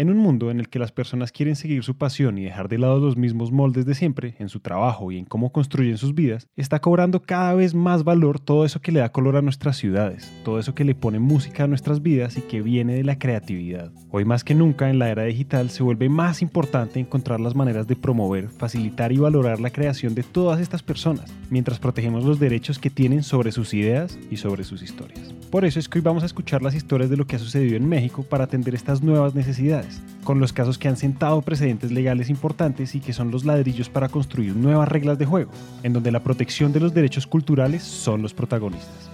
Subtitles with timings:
[0.00, 2.78] En un mundo en el que las personas quieren seguir su pasión y dejar de
[2.78, 6.48] lado los mismos moldes de siempre, en su trabajo y en cómo construyen sus vidas,
[6.56, 10.32] está cobrando cada vez más valor todo eso que le da color a nuestras ciudades,
[10.42, 13.92] todo eso que le pone música a nuestras vidas y que viene de la creatividad.
[14.10, 17.86] Hoy más que nunca en la era digital se vuelve más importante encontrar las maneras
[17.86, 22.78] de promover, facilitar y valorar la creación de todas estas personas, mientras protegemos los derechos
[22.78, 25.34] que tienen sobre sus ideas y sobre sus historias.
[25.50, 27.76] Por eso es que hoy vamos a escuchar las historias de lo que ha sucedido
[27.76, 29.89] en México para atender estas nuevas necesidades,
[30.24, 34.08] con los casos que han sentado precedentes legales importantes y que son los ladrillos para
[34.08, 35.50] construir nuevas reglas de juego,
[35.82, 39.09] en donde la protección de los derechos culturales son los protagonistas.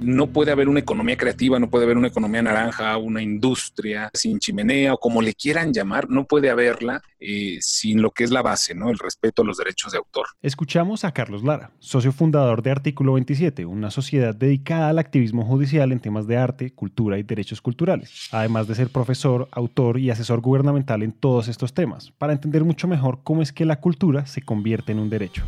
[0.00, 4.38] No puede haber una economía creativa, no puede haber una economía naranja, una industria sin
[4.38, 8.42] chimenea o como le quieran llamar, no puede haberla eh, sin lo que es la
[8.42, 8.90] base, ¿no?
[8.90, 10.26] El respeto a los derechos de autor.
[10.42, 15.92] Escuchamos a Carlos Lara, socio fundador de Artículo 27, una sociedad dedicada al activismo judicial
[15.92, 20.40] en temas de arte, cultura y derechos culturales, además de ser profesor, autor y asesor
[20.40, 24.42] gubernamental en todos estos temas, para entender mucho mejor cómo es que la cultura se
[24.42, 25.44] convierte en un derecho.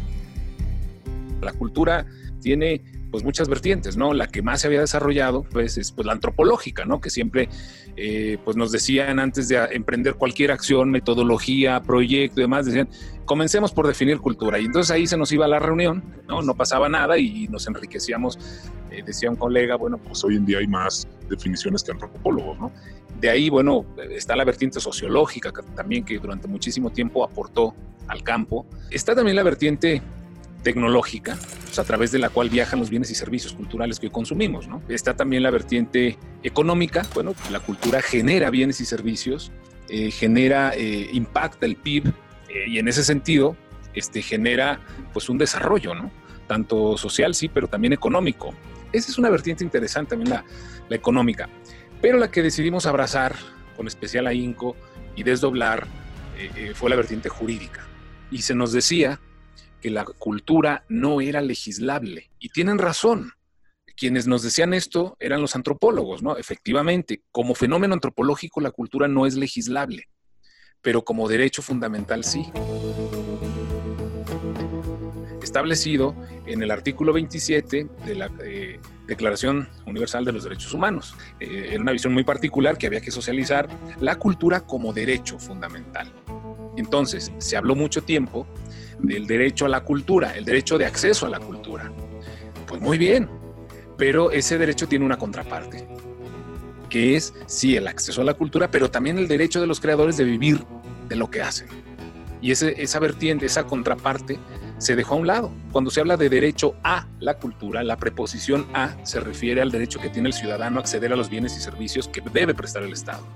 [1.41, 2.04] La cultura
[2.39, 4.12] tiene pues muchas vertientes, ¿no?
[4.12, 7.00] La que más se había desarrollado pues es pues la antropológica, ¿no?
[7.00, 7.48] Que siempre
[7.97, 12.89] eh, pues nos decían antes de emprender cualquier acción, metodología, proyecto y demás, decían,
[13.25, 14.59] comencemos por definir cultura.
[14.59, 16.42] Y entonces ahí se nos iba a la reunión, ¿no?
[16.42, 18.39] No pasaba nada y nos enriquecíamos.
[18.91, 22.72] Eh, decía un colega, bueno, pues hoy en día hay más definiciones que antropólogos, ¿no?
[23.20, 27.75] De ahí, bueno, está la vertiente sociológica también que durante muchísimo tiempo aportó
[28.06, 28.66] al campo.
[28.91, 30.03] Está también la vertiente
[30.62, 31.38] tecnológica,
[31.76, 34.66] a través de la cual viajan los bienes y servicios culturales que consumimos.
[34.66, 34.82] ¿no?
[34.88, 39.52] Está también la vertiente económica, bueno, la cultura genera bienes y servicios,
[39.88, 43.56] eh, genera, eh, impacta el PIB eh, y en ese sentido
[43.94, 44.80] este, genera
[45.12, 46.10] pues un desarrollo, ¿no?
[46.46, 48.54] tanto social, sí, pero también económico.
[48.92, 50.44] Esa es una vertiente interesante también la,
[50.88, 51.48] la económica,
[52.00, 53.36] pero la que decidimos abrazar
[53.76, 54.75] con especial ahínco
[55.14, 55.86] y desdoblar
[56.75, 57.84] fue la vertiente jurídica.
[58.30, 59.20] Y se nos decía
[59.81, 62.31] que la cultura no era legislable.
[62.39, 63.33] Y tienen razón.
[63.97, 66.37] Quienes nos decían esto eran los antropólogos, ¿no?
[66.37, 70.09] Efectivamente, como fenómeno antropológico la cultura no es legislable,
[70.81, 72.47] pero como derecho fundamental sí.
[75.43, 76.15] Establecido
[76.47, 78.78] en el artículo 27 de la eh,
[79.09, 81.17] Declaración Universal de los Derechos Humanos.
[81.41, 83.69] Eh, era una visión muy particular que había que socializar
[83.99, 86.12] la cultura como derecho fundamental.
[86.77, 88.47] Entonces, se habló mucho tiempo
[88.98, 91.92] del derecho a la cultura, el derecho de acceso a la cultura.
[92.66, 93.28] Pues muy bien,
[93.97, 95.86] pero ese derecho tiene una contraparte,
[96.88, 100.16] que es, sí, el acceso a la cultura, pero también el derecho de los creadores
[100.16, 100.64] de vivir
[101.08, 101.69] de lo que hacen.
[102.41, 104.38] Y ese, esa vertiente, esa contraparte,
[104.78, 105.53] se dejó a un lado.
[105.72, 110.00] Cuando se habla de derecho a la cultura, la preposición a se refiere al derecho
[110.00, 112.92] que tiene el ciudadano a acceder a los bienes y servicios que debe prestar el
[112.92, 113.26] Estado.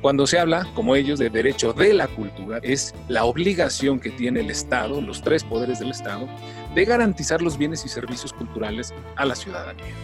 [0.00, 4.40] Cuando se habla, como ellos, de derecho de la cultura, es la obligación que tiene
[4.40, 6.28] el Estado, los tres poderes del Estado,
[6.74, 9.94] de garantizar los bienes y servicios culturales a la ciudadanía.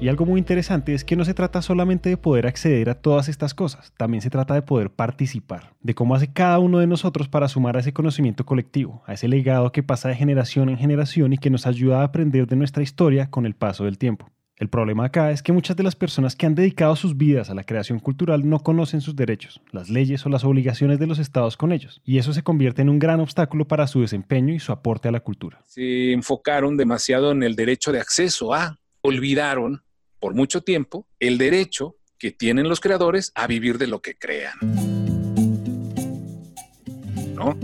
[0.00, 3.28] Y algo muy interesante es que no se trata solamente de poder acceder a todas
[3.28, 7.28] estas cosas, también se trata de poder participar, de cómo hace cada uno de nosotros
[7.28, 11.32] para sumar a ese conocimiento colectivo, a ese legado que pasa de generación en generación
[11.32, 14.28] y que nos ayuda a aprender de nuestra historia con el paso del tiempo.
[14.56, 17.54] El problema acá es que muchas de las personas que han dedicado sus vidas a
[17.54, 21.58] la creación cultural no conocen sus derechos, las leyes o las obligaciones de los estados
[21.58, 24.72] con ellos, y eso se convierte en un gran obstáculo para su desempeño y su
[24.72, 25.62] aporte a la cultura.
[25.66, 29.82] Se enfocaron demasiado en el derecho de acceso a, olvidaron
[30.18, 34.95] por mucho tiempo el derecho que tienen los creadores a vivir de lo que crean.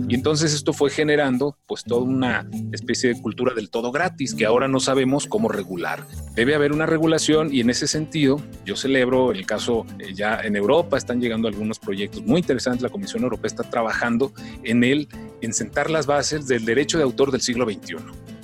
[0.09, 4.45] Y entonces esto fue generando pues toda una especie de cultura del todo gratis que
[4.45, 6.07] ahora no sabemos cómo regular.
[6.35, 10.57] Debe haber una regulación y en ese sentido yo celebro el caso eh, ya en
[10.57, 14.33] Europa están llegando algunos proyectos muy interesantes, la Comisión Europea está trabajando
[14.63, 15.09] en el
[15.41, 17.97] en sentar las bases del derecho de autor del siglo XXI.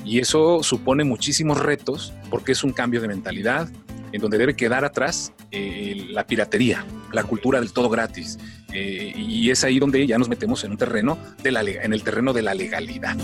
[0.05, 3.69] Y eso supone muchísimos retos porque es un cambio de mentalidad,
[4.13, 8.39] en donde debe quedar atrás eh, la piratería, la cultura del todo gratis.
[8.73, 12.43] Eh, y es ahí donde ya nos metemos en un terreno en el terreno de
[12.43, 13.17] la legalidad.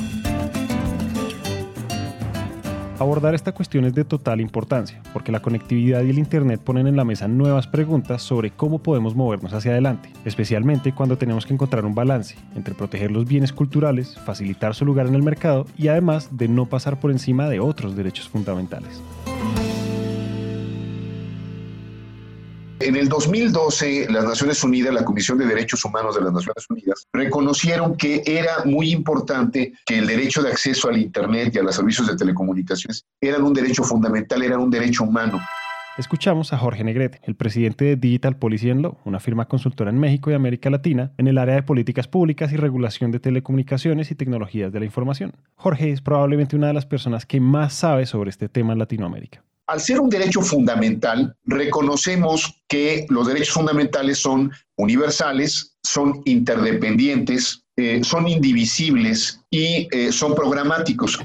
[2.98, 6.96] Abordar esta cuestión es de total importancia, porque la conectividad y el Internet ponen en
[6.96, 11.84] la mesa nuevas preguntas sobre cómo podemos movernos hacia adelante, especialmente cuando tenemos que encontrar
[11.84, 16.28] un balance entre proteger los bienes culturales, facilitar su lugar en el mercado y además
[16.36, 19.02] de no pasar por encima de otros derechos fundamentales.
[22.80, 27.06] En el 2012, las Naciones Unidas, la Comisión de Derechos Humanos de las Naciones Unidas,
[27.12, 31.76] reconocieron que era muy importante que el derecho de acceso al Internet y a los
[31.76, 35.40] servicios de telecomunicaciones eran un derecho fundamental, eran un derecho humano.
[35.96, 40.32] Escuchamos a Jorge Negrete, el presidente de Digital Policy Law, una firma consultora en México
[40.32, 44.72] y América Latina en el área de políticas públicas y regulación de telecomunicaciones y tecnologías
[44.72, 45.32] de la información.
[45.54, 49.44] Jorge es probablemente una de las personas que más sabe sobre este tema en Latinoamérica.
[49.66, 58.00] Al ser un derecho fundamental, reconocemos que los derechos fundamentales son universales, son interdependientes, eh,
[58.04, 61.18] son indivisibles y eh, son programáticos.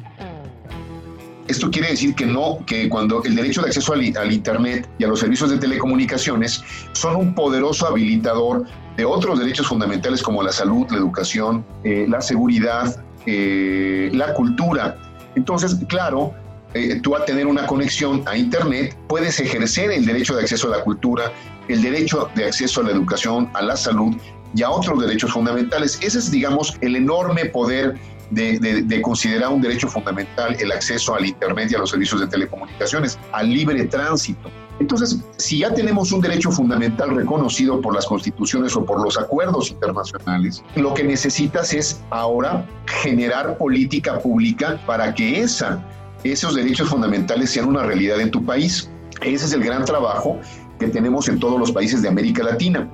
[1.50, 5.08] Esto quiere decir que no, que cuando el derecho de acceso al, Internet y a
[5.08, 6.64] los servicios de telecomunicaciones
[6.94, 8.66] son un poderoso habilitador
[8.96, 14.98] de otros derechos fundamentales como la salud, la educación, eh, la seguridad, la cultura.
[15.36, 16.34] Entonces, claro,
[16.74, 20.78] eh, tú a tener una conexión a Internet, puedes ejercer el derecho de acceso a
[20.78, 21.32] la cultura,
[21.68, 24.16] el derecho de acceso a la educación, a la salud
[24.56, 26.00] y a otros derechos fundamentales.
[26.02, 27.96] Ese es, digamos, el enorme poder
[28.32, 32.28] de, de, considerar un derecho fundamental el acceso al Internet y a los servicios de
[32.28, 34.52] telecomunicaciones, al libre tránsito.
[34.80, 39.72] Entonces, si ya tenemos un derecho fundamental reconocido por las constituciones o por los acuerdos
[39.72, 45.84] internacionales, lo que necesitas es ahora generar política pública para que esa
[46.24, 48.90] esos derechos fundamentales sean una realidad en tu país.
[49.22, 50.40] Ese es el gran trabajo
[50.80, 52.90] que tenemos en todos los países de América Latina.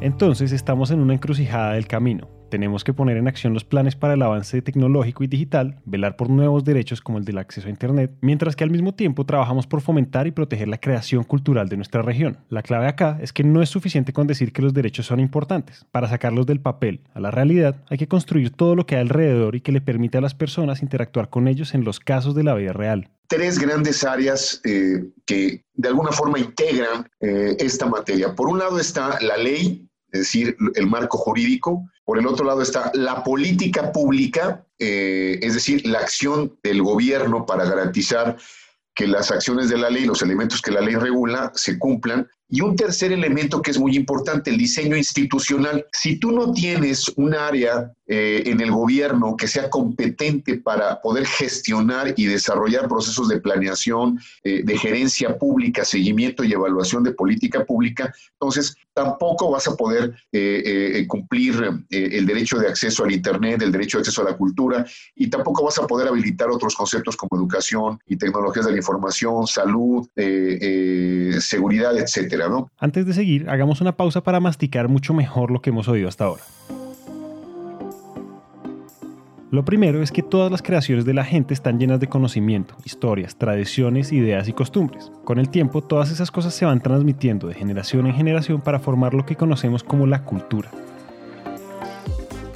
[0.00, 2.28] Entonces estamos en una encrucijada del camino.
[2.48, 6.30] Tenemos que poner en acción los planes para el avance tecnológico y digital, velar por
[6.30, 9.80] nuevos derechos como el del acceso a Internet, mientras que al mismo tiempo trabajamos por
[9.80, 12.38] fomentar y proteger la creación cultural de nuestra región.
[12.48, 15.84] La clave acá es que no es suficiente con decir que los derechos son importantes.
[15.90, 19.54] Para sacarlos del papel a la realidad hay que construir todo lo que hay alrededor
[19.54, 22.54] y que le permite a las personas interactuar con ellos en los casos de la
[22.54, 28.34] vida real tres grandes áreas eh, que de alguna forma integran eh, esta materia.
[28.34, 31.86] Por un lado está la ley, es decir, el marco jurídico.
[32.08, 37.44] Por el otro lado está la política pública, eh, es decir, la acción del gobierno
[37.44, 38.38] para garantizar
[38.94, 42.26] que las acciones de la ley, los elementos que la ley regula, se cumplan.
[42.48, 45.86] Y un tercer elemento que es muy importante, el diseño institucional.
[45.92, 51.26] Si tú no tienes un área eh, en el gobierno que sea competente para poder
[51.26, 57.66] gestionar y desarrollar procesos de planeación, eh, de gerencia pública, seguimiento y evaluación de política
[57.66, 63.70] pública, entonces tampoco vas a poder eh, cumplir el derecho de acceso al Internet, el
[63.70, 64.84] derecho de acceso a la cultura,
[65.14, 69.46] y tampoco vas a poder habilitar otros conceptos como educación y tecnologías de la información,
[69.46, 70.08] salud,
[71.40, 72.48] seguridad, etcétera.
[72.78, 76.24] Antes de seguir, hagamos una pausa para masticar mucho mejor lo que hemos oído hasta
[76.24, 76.42] ahora.
[79.50, 83.38] Lo primero es que todas las creaciones de la gente están llenas de conocimiento, historias,
[83.38, 85.10] tradiciones, ideas y costumbres.
[85.24, 89.14] Con el tiempo, todas esas cosas se van transmitiendo de generación en generación para formar
[89.14, 90.70] lo que conocemos como la cultura.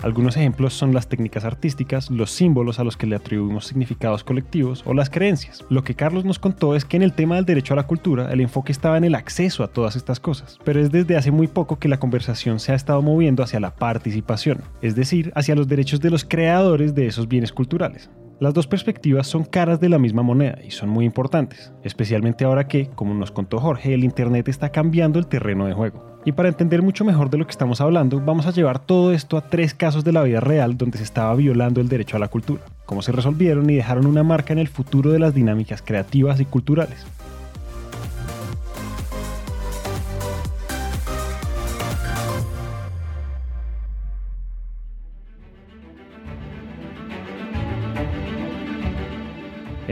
[0.03, 4.83] Algunos ejemplos son las técnicas artísticas, los símbolos a los que le atribuimos significados colectivos
[4.85, 5.65] o las creencias.
[5.69, 8.33] Lo que Carlos nos contó es que en el tema del derecho a la cultura
[8.33, 11.47] el enfoque estaba en el acceso a todas estas cosas, pero es desde hace muy
[11.47, 15.69] poco que la conversación se ha estado moviendo hacia la participación, es decir, hacia los
[15.69, 18.11] derechos de los creadores de esos bienes culturales.
[18.43, 22.67] Las dos perspectivas son caras de la misma moneda y son muy importantes, especialmente ahora
[22.67, 26.19] que, como nos contó Jorge, el Internet está cambiando el terreno de juego.
[26.25, 29.37] Y para entender mucho mejor de lo que estamos hablando, vamos a llevar todo esto
[29.37, 32.27] a tres casos de la vida real donde se estaba violando el derecho a la
[32.27, 36.41] cultura, cómo se resolvieron y dejaron una marca en el futuro de las dinámicas creativas
[36.41, 37.07] y culturales.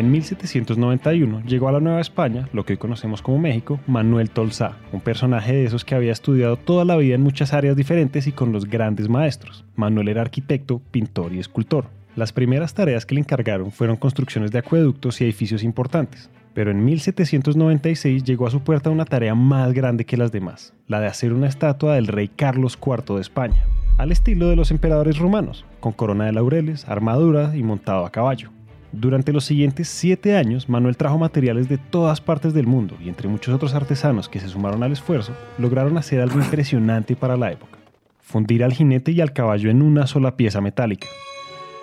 [0.00, 4.78] En 1791 llegó a la Nueva España, lo que hoy conocemos como México, Manuel Tolsá,
[4.92, 8.32] un personaje de esos que había estudiado toda la vida en muchas áreas diferentes y
[8.32, 9.66] con los grandes maestros.
[9.76, 11.88] Manuel era arquitecto, pintor y escultor.
[12.16, 16.82] Las primeras tareas que le encargaron fueron construcciones de acueductos y edificios importantes, pero en
[16.82, 21.34] 1796 llegó a su puerta una tarea más grande que las demás, la de hacer
[21.34, 23.66] una estatua del rey Carlos IV de España,
[23.98, 28.50] al estilo de los emperadores romanos, con corona de laureles, armadura y montado a caballo.
[28.92, 33.28] Durante los siguientes siete años, Manuel trajo materiales de todas partes del mundo y entre
[33.28, 37.78] muchos otros artesanos que se sumaron al esfuerzo, lograron hacer algo impresionante para la época.
[38.20, 41.06] Fundir al jinete y al caballo en una sola pieza metálica.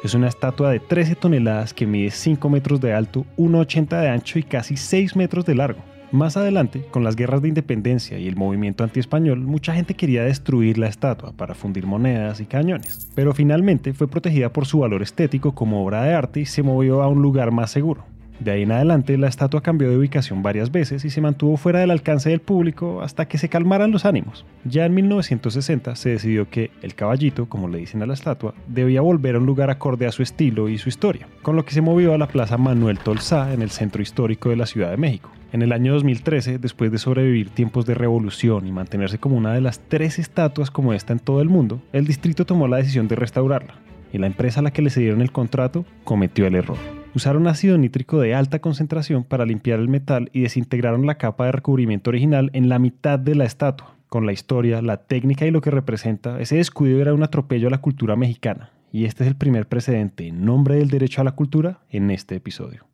[0.03, 4.37] Es una estatua de 13 toneladas que mide 5 metros de alto, 1,80 de ancho
[4.37, 5.79] y casi 6 metros de largo.
[6.11, 10.77] Más adelante, con las guerras de independencia y el movimiento antiespañol, mucha gente quería destruir
[10.77, 15.53] la estatua para fundir monedas y cañones, pero finalmente fue protegida por su valor estético
[15.53, 18.05] como obra de arte y se movió a un lugar más seguro.
[18.39, 21.79] De ahí en adelante, la estatua cambió de ubicación varias veces y se mantuvo fuera
[21.79, 24.45] del alcance del público hasta que se calmaran los ánimos.
[24.63, 29.01] Ya en 1960 se decidió que el caballito, como le dicen a la estatua, debía
[29.01, 31.81] volver a un lugar acorde a su estilo y su historia, con lo que se
[31.81, 35.31] movió a la Plaza Manuel Tolsá en el centro histórico de la Ciudad de México.
[35.51, 39.61] En el año 2013, después de sobrevivir tiempos de revolución y mantenerse como una de
[39.61, 43.15] las tres estatuas como esta en todo el mundo, el distrito tomó la decisión de
[43.15, 43.75] restaurarla,
[44.13, 46.96] y la empresa a la que le cedieron el contrato cometió el error.
[47.15, 51.53] Usaron ácido nítrico de alta concentración para limpiar el metal y desintegraron la capa de
[51.53, 53.95] recubrimiento original en la mitad de la estatua.
[54.07, 57.71] Con la historia, la técnica y lo que representa, ese descuido era un atropello a
[57.71, 58.71] la cultura mexicana.
[58.91, 62.35] Y este es el primer precedente en nombre del derecho a la cultura en este
[62.35, 62.87] episodio.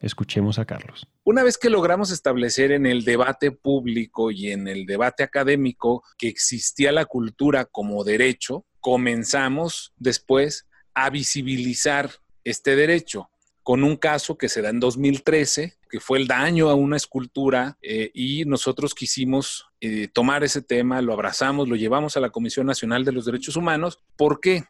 [0.00, 1.06] Escuchemos a Carlos.
[1.24, 6.28] Una vez que logramos establecer en el debate público y en el debate académico que
[6.28, 12.10] existía la cultura como derecho, comenzamos después a visibilizar
[12.44, 13.30] este derecho
[13.62, 17.78] con un caso que se da en 2013, que fue el daño a una escultura,
[17.80, 22.66] eh, y nosotros quisimos eh, tomar ese tema, lo abrazamos, lo llevamos a la Comisión
[22.66, 24.00] Nacional de los Derechos Humanos.
[24.16, 24.64] ¿Por qué?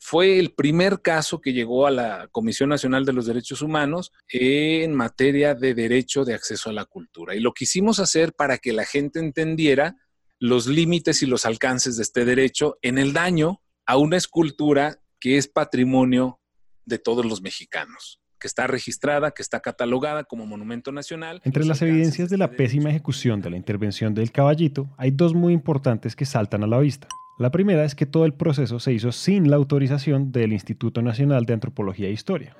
[0.00, 4.94] Fue el primer caso que llegó a la Comisión Nacional de los Derechos Humanos en
[4.94, 7.34] materia de derecho de acceso a la cultura.
[7.34, 9.96] Y lo quisimos hacer para que la gente entendiera
[10.38, 15.36] los límites y los alcances de este derecho en el daño a una escultura que
[15.36, 16.40] es patrimonio
[16.84, 21.40] de todos los mexicanos que está registrada, que está catalogada como monumento nacional.
[21.44, 25.52] Entre las evidencias de la pésima ejecución de la intervención del caballito, hay dos muy
[25.52, 27.08] importantes que saltan a la vista.
[27.38, 31.44] La primera es que todo el proceso se hizo sin la autorización del Instituto Nacional
[31.44, 32.56] de Antropología e Historia,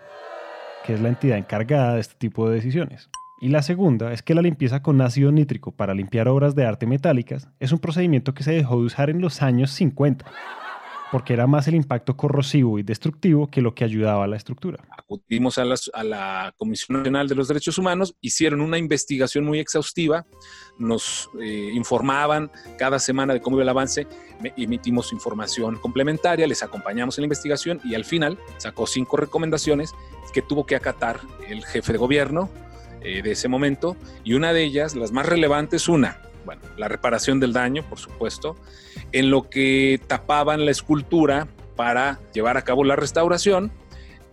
[0.85, 3.11] que es la entidad encargada de este tipo de decisiones.
[3.41, 6.87] Y la segunda es que la limpieza con ácido nítrico para limpiar obras de arte
[6.87, 10.25] metálicas es un procedimiento que se dejó de usar en los años 50
[11.11, 14.85] porque era más el impacto corrosivo y destructivo que lo que ayudaba a la estructura.
[14.97, 20.27] Acudimos a, la Comisión Nacional de los Derechos Humanos, hicieron una investigación muy exhaustiva,
[20.79, 24.07] nos eh, informaban cada semana de cómo iba el avance,
[24.57, 29.95] emitimos información complementaria, les acompañamos en la investigación y al final sacó cinco recomendaciones
[30.33, 32.51] que tuvo que acatar el jefe de gobierno
[33.01, 37.41] eh, de ese momento y una de ellas, las más relevantes, una, bueno, la reparación
[37.41, 38.57] del daño, por supuesto,
[39.13, 43.71] en lo que tapaban la escultura para llevar a cabo la restauración,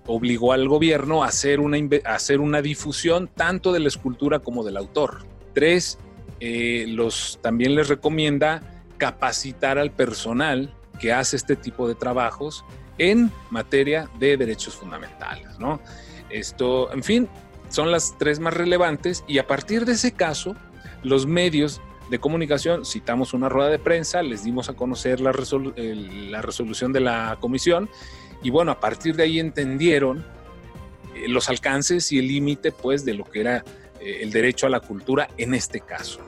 [0.07, 4.77] obligó al gobierno a hacer una, hacer una difusión tanto de la escultura como del
[4.77, 5.25] autor.
[5.53, 5.97] Tres,
[6.39, 8.61] eh, los, también les recomienda
[8.95, 12.63] capacitar al personal que hace este tipo de trabajos
[12.97, 15.59] en materia de derechos fundamentales.
[15.59, 15.81] ¿no?
[16.29, 17.27] Esto, en fin,
[17.67, 20.55] son las tres más relevantes y a partir de ese caso,
[21.03, 26.93] los medios de comunicación, citamos una rueda de prensa, les dimos a conocer la, resolución
[26.93, 27.89] de la comisión
[28.43, 30.25] y bueno, a partir de ahí entendieron
[31.15, 33.63] eh, los alcances y el límite pues de lo que era
[33.99, 36.19] eh, el derecho a la cultura en este caso.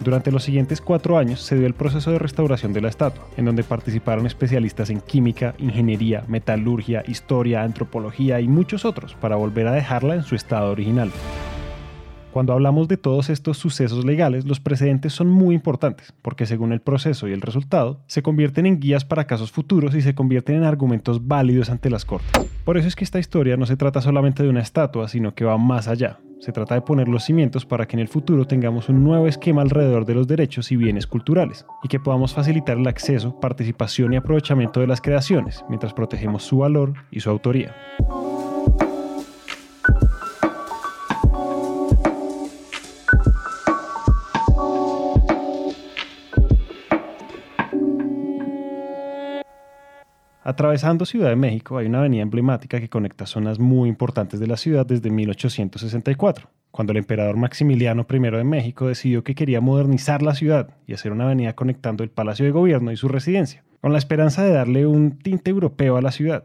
[0.00, 3.44] Durante los siguientes cuatro años se dio el proceso de restauración de la estatua, en
[3.44, 9.72] donde participaron especialistas en química, ingeniería, metalurgia, historia, antropología y muchos otros para volver a
[9.72, 11.10] dejarla en su estado original.
[12.38, 16.80] Cuando hablamos de todos estos sucesos legales, los precedentes son muy importantes, porque según el
[16.80, 20.62] proceso y el resultado, se convierten en guías para casos futuros y se convierten en
[20.62, 22.30] argumentos válidos ante las cortes.
[22.64, 25.44] Por eso es que esta historia no se trata solamente de una estatua, sino que
[25.44, 26.20] va más allá.
[26.38, 29.62] Se trata de poner los cimientos para que en el futuro tengamos un nuevo esquema
[29.62, 34.16] alrededor de los derechos y bienes culturales, y que podamos facilitar el acceso, participación y
[34.16, 37.74] aprovechamiento de las creaciones, mientras protegemos su valor y su autoría.
[50.48, 54.56] Atravesando Ciudad de México hay una avenida emblemática que conecta zonas muy importantes de la
[54.56, 60.34] ciudad desde 1864, cuando el emperador Maximiliano I de México decidió que quería modernizar la
[60.34, 63.98] ciudad y hacer una avenida conectando el Palacio de Gobierno y su residencia, con la
[63.98, 66.42] esperanza de darle un tinte europeo a la ciudad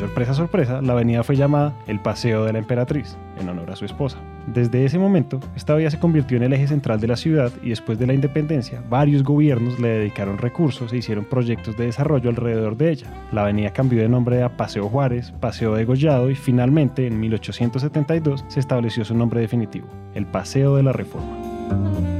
[0.00, 3.84] sorpresa, sorpresa, la avenida fue llamada el Paseo de la Emperatriz, en honor a su
[3.84, 4.16] esposa.
[4.46, 7.68] Desde ese momento, esta vía se convirtió en el eje central de la ciudad y
[7.68, 12.76] después de la independencia, varios gobiernos le dedicaron recursos e hicieron proyectos de desarrollo alrededor
[12.76, 13.06] de ella.
[13.30, 18.44] La avenida cambió de nombre a Paseo Juárez, Paseo de Gollado y finalmente, en 1872,
[18.48, 22.19] se estableció su nombre definitivo, el Paseo de la Reforma.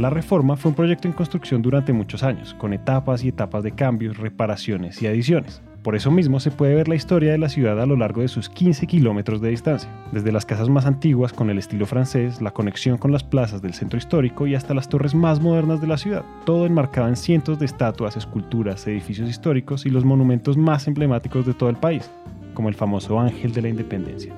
[0.00, 3.72] La reforma fue un proyecto en construcción durante muchos años, con etapas y etapas de
[3.72, 5.60] cambios, reparaciones y adiciones.
[5.82, 8.28] Por eso mismo se puede ver la historia de la ciudad a lo largo de
[8.28, 12.52] sus 15 kilómetros de distancia, desde las casas más antiguas con el estilo francés, la
[12.52, 15.98] conexión con las plazas del centro histórico y hasta las torres más modernas de la
[15.98, 21.44] ciudad, todo enmarcado en cientos de estatuas, esculturas, edificios históricos y los monumentos más emblemáticos
[21.44, 22.10] de todo el país,
[22.54, 24.34] como el famoso Ángel de la Independencia.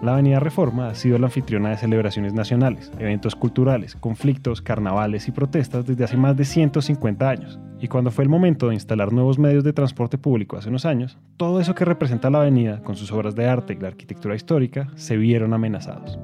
[0.00, 5.32] La Avenida Reforma ha sido la anfitriona de celebraciones nacionales, eventos culturales, conflictos, carnavales y
[5.32, 7.58] protestas desde hace más de 150 años.
[7.80, 11.18] Y cuando fue el momento de instalar nuevos medios de transporte público hace unos años,
[11.36, 14.88] todo eso que representa la avenida, con sus obras de arte y la arquitectura histórica,
[14.94, 16.16] se vieron amenazados.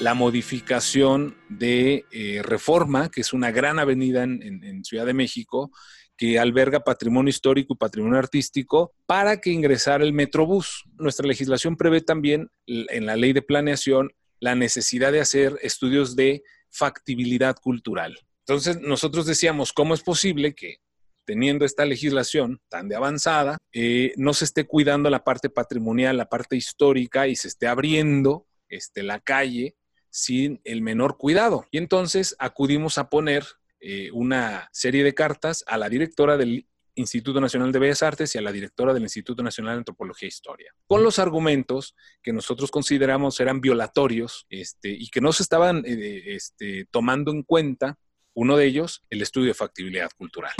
[0.00, 5.72] La modificación de eh, Reforma, que es una gran avenida en Ciudad de México,
[6.18, 10.84] que alberga patrimonio histórico y patrimonio artístico para que ingresara el Metrobús.
[10.98, 14.10] Nuestra legislación prevé también en la ley de planeación
[14.40, 18.18] la necesidad de hacer estudios de factibilidad cultural.
[18.46, 20.78] Entonces, nosotros decíamos, ¿cómo es posible que
[21.24, 26.28] teniendo esta legislación tan de avanzada, eh, no se esté cuidando la parte patrimonial, la
[26.28, 29.76] parte histórica y se esté abriendo este, la calle
[30.10, 31.66] sin el menor cuidado?
[31.70, 33.44] Y entonces acudimos a poner
[33.80, 38.38] eh, una serie de cartas a la directora del Instituto Nacional de Bellas Artes y
[38.38, 42.70] a la directora del Instituto Nacional de Antropología e Historia, con los argumentos que nosotros
[42.70, 47.98] consideramos eran violatorios este, y que no se estaban eh, este, tomando en cuenta,
[48.34, 50.52] uno de ellos, el estudio de factibilidad cultural.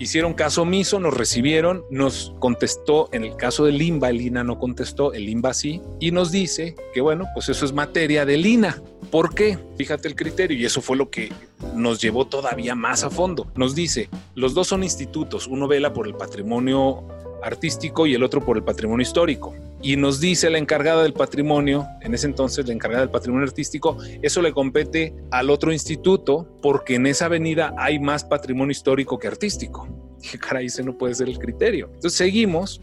[0.00, 4.58] Hicieron caso omiso, nos recibieron, nos contestó, en el caso de Limba, el INA no
[4.58, 8.82] contestó, el Limba sí, y nos dice que bueno, pues eso es materia del INA.
[9.10, 9.58] ¿Por qué?
[9.76, 11.30] Fíjate el criterio y eso fue lo que
[11.74, 13.52] nos llevó todavía más a fondo.
[13.56, 17.04] Nos dice, los dos son institutos, uno vela por el patrimonio
[17.42, 19.54] artístico y el otro por el patrimonio histórico.
[19.82, 23.96] Y nos dice la encargada del patrimonio, en ese entonces la encargada del patrimonio artístico,
[24.20, 29.28] eso le compete al otro instituto porque en esa avenida hay más patrimonio histórico que
[29.28, 29.88] artístico.
[30.20, 31.86] Dije, caray, ese no puede ser el criterio.
[31.94, 32.82] Entonces seguimos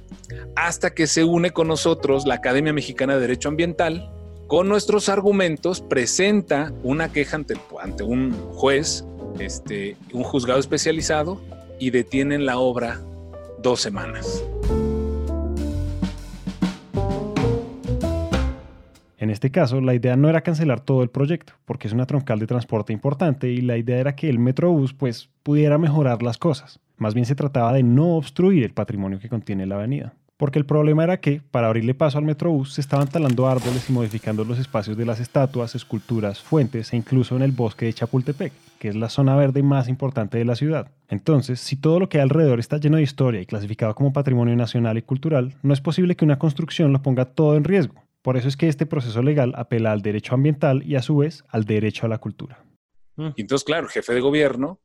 [0.56, 4.12] hasta que se une con nosotros la Academia Mexicana de Derecho Ambiental
[4.48, 9.04] con nuestros argumentos, presenta una queja ante, ante un juez,
[9.40, 11.42] este, un juzgado especializado,
[11.80, 13.02] y detienen la obra
[13.62, 14.44] dos semanas.
[19.18, 22.40] En este caso, la idea no era cancelar todo el proyecto, porque es una troncal
[22.40, 26.80] de transporte importante y la idea era que el Metrobús pues, pudiera mejorar las cosas.
[26.98, 30.66] Más bien se trataba de no obstruir el patrimonio que contiene la avenida porque el
[30.66, 34.60] problema era que, para abrirle paso al Metrobús, se estaban talando árboles y modificando los
[34.60, 38.96] espacios de las estatuas, esculturas, fuentes e incluso en el bosque de Chapultepec, que es
[38.96, 40.92] la zona verde más importante de la ciudad.
[41.10, 44.56] Entonces, si todo lo que hay alrededor está lleno de historia y clasificado como patrimonio
[44.56, 47.96] nacional y cultural, no es posible que una construcción lo ponga todo en riesgo.
[48.22, 51.44] Por eso es que este proceso legal apela al derecho ambiental y a su vez
[51.50, 52.64] al derecho a la cultura.
[53.18, 54.80] Y entonces, claro, el jefe de gobierno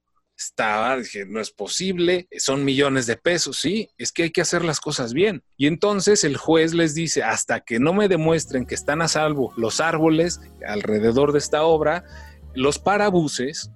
[0.46, 4.64] estaba, dije, no es posible, son millones de pesos, sí, es que hay que hacer
[4.64, 5.42] las cosas bien.
[5.56, 9.52] Y entonces el juez les dice, hasta que no me demuestren que están a salvo
[9.56, 12.04] los árboles alrededor de esta obra,
[12.54, 13.70] los parabuses,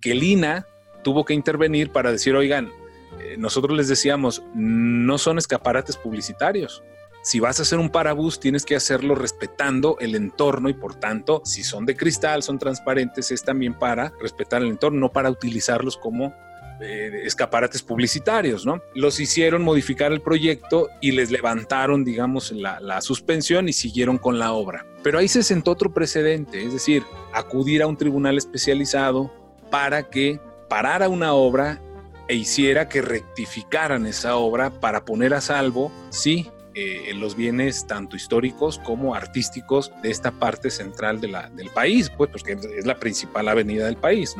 [0.00, 0.66] que Lina
[1.04, 2.72] tuvo que intervenir para decir, oigan,
[3.20, 6.82] eh, nosotros les decíamos, no son escaparates publicitarios,
[7.22, 11.40] si vas a hacer un parabús, tienes que hacerlo respetando el entorno y por tanto,
[11.44, 15.96] si son de cristal, son transparentes, es también para respetar el entorno, no para utilizarlos
[15.96, 16.34] como
[16.80, 18.82] eh, escaparates publicitarios, ¿no?
[18.94, 24.40] Los hicieron modificar el proyecto y les levantaron, digamos, la, la suspensión y siguieron con
[24.40, 24.84] la obra.
[25.04, 29.32] Pero ahí se sentó otro precedente, es decir, acudir a un tribunal especializado
[29.70, 31.80] para que parara una obra
[32.26, 38.16] e hiciera que rectificaran esa obra para poner a salvo, sí, eh, los bienes tanto
[38.16, 43.86] históricos como artísticos de esta parte central del país, pues porque es la principal avenida
[43.86, 44.36] del país.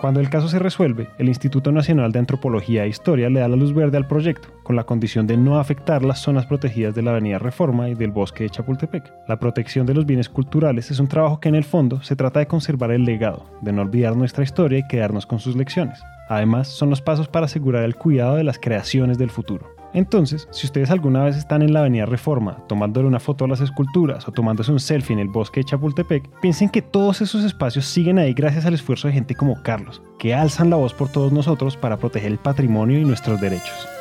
[0.00, 3.56] Cuando el caso se resuelve, el Instituto Nacional de Antropología e Historia le da la
[3.56, 7.10] luz verde al proyecto, con la condición de no afectar las zonas protegidas de la
[7.10, 9.12] Avenida Reforma y del bosque de Chapultepec.
[9.26, 12.38] La protección de los bienes culturales es un trabajo que en el fondo se trata
[12.38, 16.00] de conservar el legado, de no olvidar nuestra historia y quedarnos con sus lecciones.
[16.28, 19.78] Además, son los pasos para asegurar el cuidado de las creaciones del futuro.
[19.94, 23.60] Entonces, si ustedes alguna vez están en la Avenida Reforma tomándole una foto a las
[23.60, 27.86] esculturas o tomándose un selfie en el bosque de Chapultepec, piensen que todos esos espacios
[27.86, 31.32] siguen ahí gracias al esfuerzo de gente como Carlos, que alzan la voz por todos
[31.32, 33.97] nosotros para proteger el patrimonio y nuestros derechos.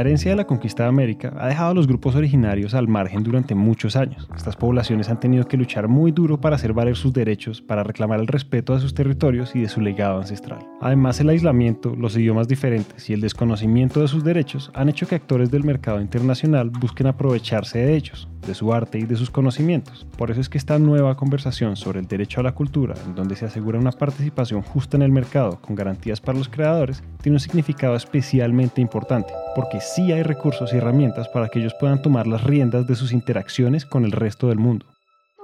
[0.00, 3.22] La herencia de la conquista de América ha dejado a los grupos originarios al margen
[3.22, 4.30] durante muchos años.
[4.34, 8.18] Estas poblaciones han tenido que luchar muy duro para hacer valer sus derechos, para reclamar
[8.18, 10.66] el respeto de sus territorios y de su legado ancestral.
[10.80, 15.16] Además, el aislamiento, los idiomas diferentes y el desconocimiento de sus derechos han hecho que
[15.16, 20.06] actores del mercado internacional busquen aprovecharse de ellos, de su arte y de sus conocimientos.
[20.16, 23.36] Por eso es que esta nueva conversación sobre el derecho a la cultura, en donde
[23.36, 27.40] se asegura una participación justa en el mercado con garantías para los creadores, tiene un
[27.40, 32.44] significado especialmente importante, porque sí hay recursos y herramientas para que ellos puedan tomar las
[32.44, 34.86] riendas de sus interacciones con el resto del mundo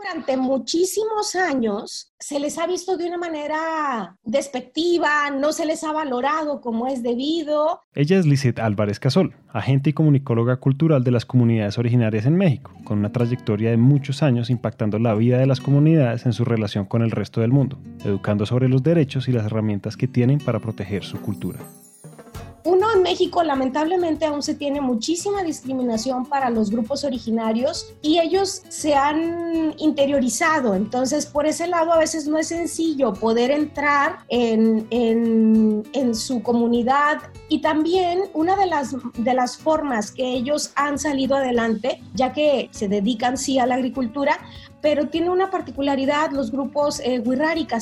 [0.06, 5.92] durante muchísimos años se les ha visto de una manera despectiva, no se les ha
[5.92, 7.82] valorado como es debido.
[7.92, 12.72] Ella es Lisette Álvarez Casol, agente y comunicóloga cultural de las comunidades originarias en México,
[12.84, 16.84] con una trayectoria de muchos años impactando la vida de las comunidades en su relación
[16.84, 20.60] con el resto del mundo, educando sobre los derechos y las herramientas que tienen para
[20.60, 21.58] proteger su cultura.
[22.66, 28.62] Uno, en México lamentablemente aún se tiene muchísima discriminación para los grupos originarios y ellos
[28.68, 30.74] se han interiorizado.
[30.74, 36.42] Entonces, por ese lado, a veces no es sencillo poder entrar en, en, en su
[36.42, 37.18] comunidad.
[37.48, 42.68] Y también una de las, de las formas que ellos han salido adelante, ya que
[42.72, 44.40] se dedican sí a la agricultura,
[44.80, 47.22] pero tiene una particularidad los grupos eh,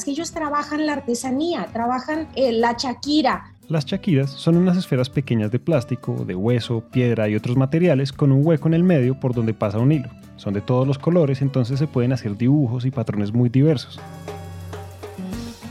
[0.04, 5.50] que ellos trabajan la artesanía, trabajan eh, la chaquira, las chaquiras son unas esferas pequeñas
[5.50, 9.34] de plástico, de hueso, piedra y otros materiales con un hueco en el medio por
[9.34, 10.08] donde pasa un hilo.
[10.36, 14.00] Son de todos los colores, entonces se pueden hacer dibujos y patrones muy diversos.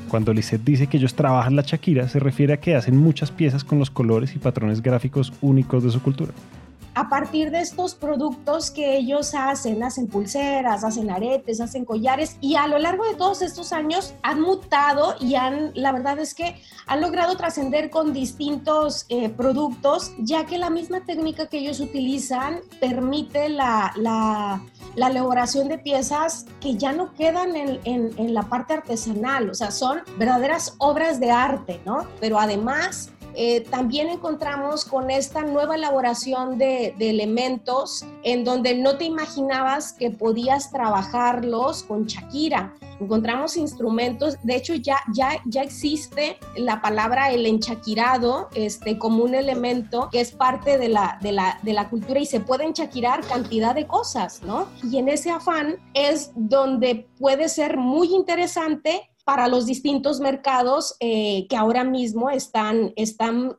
[0.10, 3.64] Cuando Lisette dice que ellos trabajan la chaquira, se refiere a que hacen muchas piezas
[3.64, 6.34] con los colores y patrones gráficos únicos de su cultura
[6.96, 12.56] a partir de estos productos que ellos hacen, hacen pulseras, hacen aretes, hacen collares y
[12.56, 16.62] a lo largo de todos estos años han mutado y han, la verdad es que
[16.86, 22.60] han logrado trascender con distintos eh, productos, ya que la misma técnica que ellos utilizan
[22.80, 24.62] permite la, la,
[24.96, 29.54] la elaboración de piezas que ya no quedan en, en, en la parte artesanal, o
[29.54, 32.08] sea, son verdaderas obras de arte, ¿no?
[32.20, 39.06] Pero además eh, también encontramos con esta nueva elaboración de, elementos en donde no te
[39.06, 42.74] imaginabas que podías trabajarlos con Shakira.
[43.00, 49.36] Encontramos instrumentos, de hecho ya, ya, ya existe la palabra el enchaquirado este, como un
[49.36, 53.26] elemento que es parte de la, de la, de la cultura y se puede enchaquirar
[53.26, 54.68] cantidad de cosas, ¿no?
[54.84, 61.48] Y en ese afán es donde puede ser muy interesante para los distintos mercados eh,
[61.50, 63.56] que ahora mismo están, están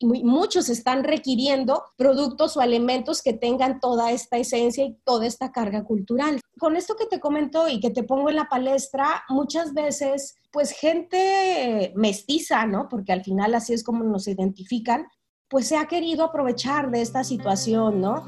[0.00, 5.84] muchos están requiriendo productos o elementos que tengan toda esta esencia y toda esta carga
[5.84, 6.40] cultural.
[6.58, 10.70] Con esto que te comento y que te pongo en la palestra, muchas veces, pues
[10.70, 12.88] gente mestiza, ¿no?
[12.88, 15.06] Porque al final así es como nos identifican,
[15.48, 18.24] pues se ha querido aprovechar de esta situación, ¿no?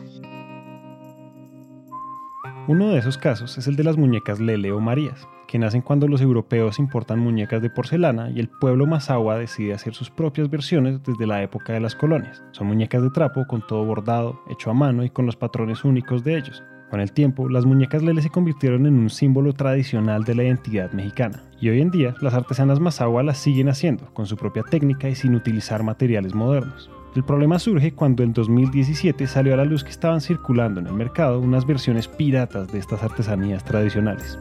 [2.66, 6.07] Uno de esos casos es el de las muñecas Lele o Marías que nacen cuando
[6.07, 11.03] los europeos importan muñecas de porcelana y el pueblo mazahua decide hacer sus propias versiones
[11.03, 12.45] desde la época de las colonias.
[12.53, 16.23] Son muñecas de trapo con todo bordado, hecho a mano y con los patrones únicos
[16.23, 16.63] de ellos.
[16.89, 20.93] Con el tiempo, las muñecas Lele se convirtieron en un símbolo tradicional de la identidad
[20.93, 25.09] mexicana, y hoy en día las artesanas mazahua las siguen haciendo, con su propia técnica
[25.09, 26.93] y sin utilizar materiales modernos.
[27.17, 30.95] El problema surge cuando en 2017 salió a la luz que estaban circulando en el
[30.95, 34.39] mercado unas versiones piratas de estas artesanías tradicionales.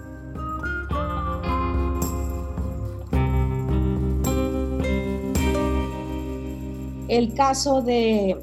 [7.09, 8.37] El caso de,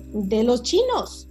[0.45, 1.29] los chinos.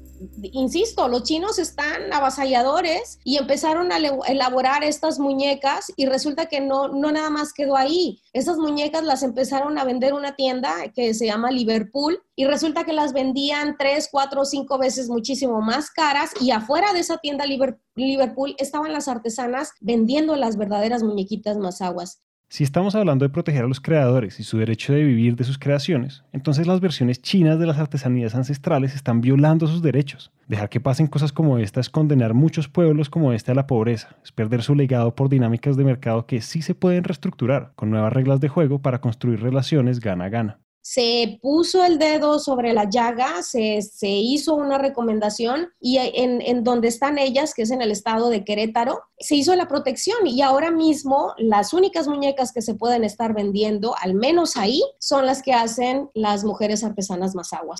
[0.53, 6.87] Insisto, los chinos están avasalladores y empezaron a elaborar estas muñecas y resulta que no,
[6.87, 8.21] no nada más quedó ahí.
[8.31, 12.93] Esas muñecas las empezaron a vender una tienda que se llama Liverpool y resulta que
[12.93, 18.55] las vendían tres, cuatro, cinco veces muchísimo más caras y afuera de esa tienda Liverpool
[18.57, 22.21] estaban las artesanas vendiendo las verdaderas muñequitas más aguas.
[22.47, 25.57] Si estamos hablando de proteger a los creadores y su derecho de vivir de sus
[25.57, 30.31] creaciones, entonces las versiones chinas de las artesanías ancestrales están violando sus derechos.
[30.47, 34.15] Dejar que pasen cosas como esta es condenar muchos pueblos como este a la pobreza,
[34.23, 38.13] es perder su legado por dinámicas de mercado que sí se pueden reestructurar con nuevas
[38.13, 43.81] reglas de juego para construir relaciones gana-gana se puso el dedo sobre la llaga, se,
[44.03, 48.43] hizo una recomendación y en, en, donde están ellas, que es en el estado de
[48.45, 53.33] Querétaro, se hizo la protección y ahora mismo las únicas muñecas que se pueden estar
[53.33, 57.79] vendiendo, al menos ahí, son las que hacen las mujeres artesanas aguas.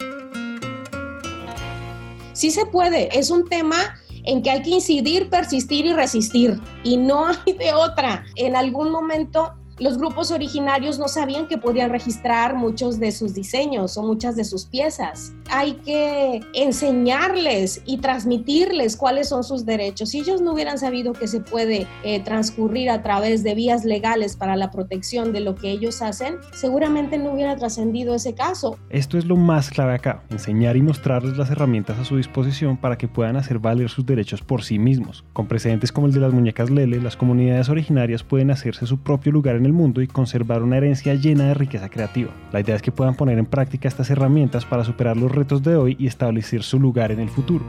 [2.33, 3.77] Sí se puede, es un tema
[4.23, 8.25] en que hay que incidir, persistir y resistir y no hay de otra.
[8.35, 13.97] En algún momento los grupos originarios no sabían que podían registrar muchos de sus diseños
[13.97, 15.33] o muchas de sus piezas.
[15.51, 20.09] Hay que enseñarles y transmitirles cuáles son sus derechos.
[20.09, 24.37] Si ellos no hubieran sabido que se puede eh, transcurrir a través de vías legales
[24.37, 28.77] para la protección de lo que ellos hacen, seguramente no hubiera trascendido ese caso.
[28.89, 32.97] Esto es lo más clave acá, enseñar y mostrarles las herramientas a su disposición para
[32.97, 35.25] que puedan hacer valer sus derechos por sí mismos.
[35.33, 39.33] Con precedentes como el de las muñecas Lele, las comunidades originarias pueden hacerse su propio
[39.33, 42.31] lugar en el mundo y conservar una herencia llena de riqueza creativa.
[42.51, 45.75] La idea es que puedan poner en práctica estas herramientas para superar los retos de
[45.75, 47.65] hoy y establecer su lugar en el futuro.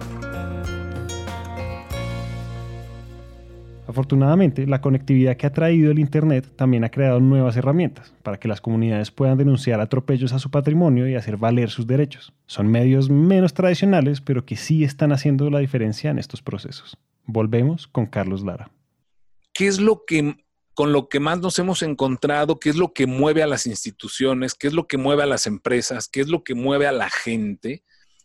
[3.88, 8.48] Afortunadamente, la conectividad que ha traído el Internet también ha creado nuevas herramientas para que
[8.48, 12.32] las comunidades puedan denunciar atropellos a su patrimonio y hacer valer sus derechos.
[12.46, 16.98] Son medios menos tradicionales, pero que sí están haciendo la diferencia en estos procesos.
[17.24, 18.70] Volvemos con Carlos Lara.
[19.54, 20.36] ¿Qué es lo que
[20.76, 24.52] con lo que más nos hemos encontrado, qué es lo que mueve a las instituciones,
[24.54, 27.08] qué es lo que mueve a las empresas, qué es lo que mueve a la
[27.08, 27.82] gente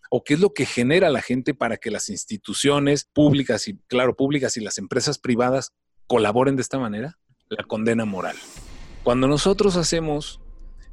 [0.09, 4.17] o qué es lo que genera la gente para que las instituciones públicas y, claro,
[4.17, 5.71] públicas y las empresas privadas
[6.07, 7.17] colaboren de esta manera?
[7.47, 8.35] La condena moral.
[9.03, 10.41] Cuando nosotros hacemos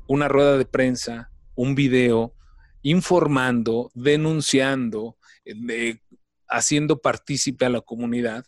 [0.06, 2.36] una rueda de prensa, un video,
[2.82, 5.98] informando, denunciando, eh,
[6.46, 8.44] haciendo partícipe a la comunidad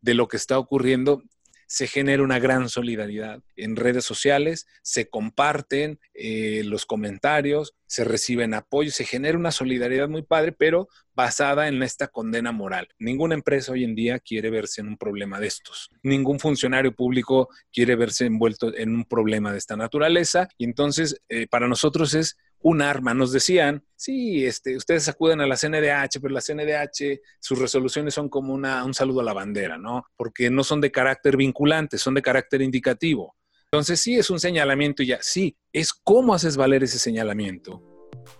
[0.00, 1.22] de lo que está ocurriendo,
[1.66, 3.40] se genera una gran solidaridad.
[3.56, 10.08] En redes sociales se comparten eh, los comentarios, se reciben apoyo, se genera una solidaridad
[10.08, 12.88] muy padre, pero basada en esta condena moral.
[12.98, 15.90] Ninguna empresa hoy en día quiere verse en un problema de estos.
[16.02, 20.48] Ningún funcionario público quiere verse envuelto en un problema de esta naturaleza.
[20.58, 23.12] Y entonces, eh, para nosotros es un arma.
[23.12, 28.30] Nos decían, sí, este, ustedes acuden a la CNDH, pero la CNDH, sus resoluciones son
[28.30, 30.06] como una, un saludo a la bandera, ¿no?
[30.16, 33.36] Porque no son de carácter vinculante, son de carácter indicativo.
[33.66, 37.82] Entonces, sí, es un señalamiento y ya, sí, es cómo haces valer ese señalamiento.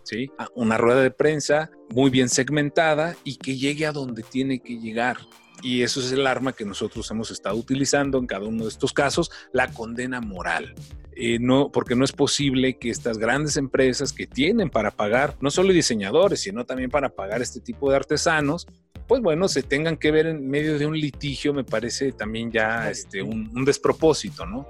[0.05, 0.31] ¿Sí?
[0.55, 5.19] Una rueda de prensa muy bien segmentada y que llegue a donde tiene que llegar.
[5.65, 8.93] Y eso es el arma que nosotros hemos estado utilizando en cada uno de estos
[8.93, 10.75] casos, la condena moral.
[11.17, 15.51] Eh, no, porque no es posible que estas grandes empresas que tienen para pagar, no
[15.51, 18.67] solo diseñadores, sino también para pagar este tipo de artesanos,
[19.09, 22.91] pues bueno, se tengan que ver en medio de un litigio, me parece también ya
[22.91, 24.67] este, un, un despropósito, ¿no?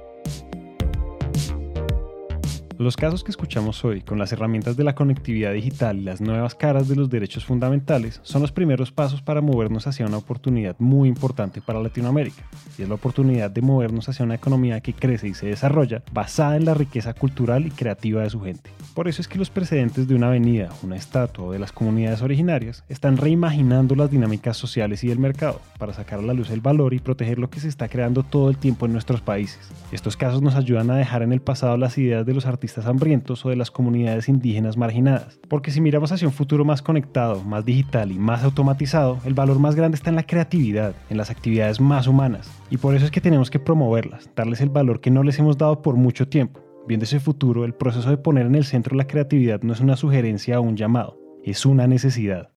[2.76, 6.56] Los casos que escuchamos hoy con las herramientas de la conectividad digital y las nuevas
[6.56, 11.08] caras de los derechos fundamentales son los primeros pasos para movernos hacia una oportunidad muy
[11.08, 12.42] importante para Latinoamérica,
[12.76, 16.56] y es la oportunidad de movernos hacia una economía que crece y se desarrolla basada
[16.56, 18.70] en la riqueza cultural y creativa de su gente.
[18.92, 22.22] Por eso es que los precedentes de una avenida, una estatua o de las comunidades
[22.22, 26.60] originarias están reimaginando las dinámicas sociales y del mercado para sacar a la luz el
[26.60, 29.60] valor y proteger lo que se está creando todo el tiempo en nuestros países.
[29.92, 33.44] Estos casos nos ayudan a dejar en el pasado las ideas de los artistas hambrientos
[33.44, 35.38] o de las comunidades indígenas marginadas.
[35.50, 39.58] Porque si miramos hacia un futuro más conectado, más digital y más automatizado, el valor
[39.58, 42.50] más grande está en la creatividad, en las actividades más humanas.
[42.70, 45.58] Y por eso es que tenemos que promoverlas, darles el valor que no les hemos
[45.58, 46.64] dado por mucho tiempo.
[46.88, 49.96] Viendo ese futuro, el proceso de poner en el centro la creatividad no es una
[49.96, 52.53] sugerencia o un llamado, es una necesidad.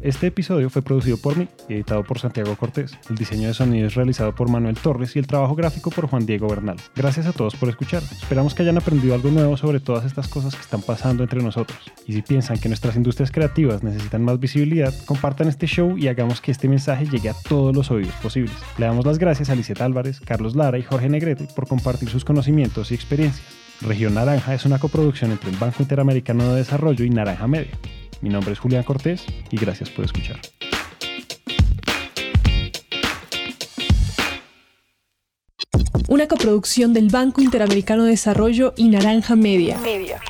[0.00, 2.96] Este episodio fue producido por mí y editado por Santiago Cortés.
[3.10, 6.24] El diseño de sonido es realizado por Manuel Torres y el trabajo gráfico por Juan
[6.24, 6.76] Diego Bernal.
[6.94, 8.04] Gracias a todos por escuchar.
[8.04, 11.80] Esperamos que hayan aprendido algo nuevo sobre todas estas cosas que están pasando entre nosotros.
[12.06, 16.40] Y si piensan que nuestras industrias creativas necesitan más visibilidad, compartan este show y hagamos
[16.40, 18.54] que este mensaje llegue a todos los oídos posibles.
[18.78, 22.24] Le damos las gracias a Lisette Álvarez, Carlos Lara y Jorge Negrete por compartir sus
[22.24, 23.44] conocimientos y experiencias.
[23.80, 27.72] Región Naranja es una coproducción entre el Banco Interamericano de Desarrollo y Naranja Media.
[28.20, 30.40] Mi nombre es Julián Cortés y gracias por escuchar.
[36.08, 39.78] Una coproducción del Banco Interamericano de Desarrollo y Naranja Media.
[39.78, 40.20] Media.